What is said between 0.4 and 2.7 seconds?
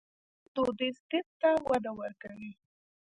دوی دودیز طب ته وده ورکوي.